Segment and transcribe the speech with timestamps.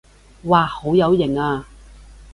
[0.45, 1.67] 哇好有型啊